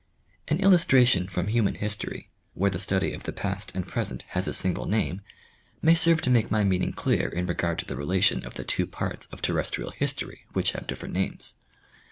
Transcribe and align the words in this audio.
An 0.47 0.57
illusti 0.57 0.99
ation 0.99 1.27
from 1.27 1.45
human 1.45 1.75
history, 1.75 2.31
where 2.55 2.71
the 2.71 2.79
study 2.79 3.13
of 3.13 3.21
the 3.21 3.31
past 3.31 3.71
and 3.75 3.85
present 3.85 4.23
has 4.29 4.47
a 4.47 4.53
single 4.55 4.87
name, 4.87 5.21
may 5.83 5.93
serve 5.93 6.21
to 6.21 6.31
make 6.31 6.49
my 6.49 6.63
mean 6.63 6.81
ing 6.81 6.93
clear 6.93 7.29
in 7.29 7.45
regard 7.45 7.77
to 7.77 7.85
the 7.85 7.95
relation 7.95 8.43
of 8.43 8.55
the 8.55 8.63
two 8.63 8.87
parts 8.87 9.27
of 9.27 9.43
terrestrial 9.43 9.91
history, 9.91 10.45
which 10.53 10.71
have 10.71 10.87
different 10.87 11.13
names. 11.13 11.53